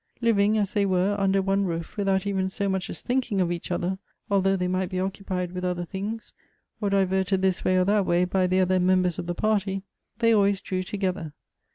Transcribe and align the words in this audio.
Living, 0.19 0.57
as 0.57 0.73
they 0.73 0.83
were, 0.83 1.15
under 1.19 1.43
one 1.43 1.63
roof, 1.63 1.95
without 1.95 2.25
even 2.25 2.49
so 2.49 2.67
much 2.67 2.89
as 2.89 3.03
thinking 3.03 3.39
of 3.39 3.51
each 3.51 3.69
other, 3.69 3.99
although 4.31 4.55
they 4.55 4.67
might 4.67 4.89
be 4.89 4.99
occupied 4.99 5.51
with 5.51 5.63
other 5.63 5.85
things, 5.85 6.33
or 6.81 6.89
diverted 6.89 7.43
this 7.43 7.63
way 7.63 7.77
or 7.77 7.85
that 7.85 8.03
way 8.07 8.25
by 8.25 8.47
the 8.47 8.59
other 8.59 8.79
members 8.79 9.19
of 9.19 9.27
the 9.27 9.35
party, 9.35 9.83
they 10.17 10.33
always 10.33 10.59
drew 10.59 10.81
to 10.81 10.97
gether. 10.97 11.33